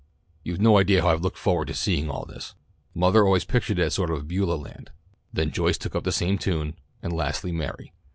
[0.41, 2.55] "You've no idea how I've looked forward to seeing all this.
[2.95, 4.89] Mother always pictured it as a sort of Beulah land.
[5.31, 7.93] Then Joyce took up the same tune, and lastly Mary.